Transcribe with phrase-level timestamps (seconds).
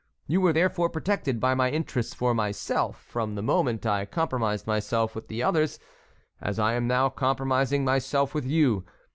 [0.25, 5.13] You were therefore protected by my interest for myself from the moment I compromised myself
[5.13, 5.77] with the others,
[6.41, 8.83] as I am now compromising myself with you.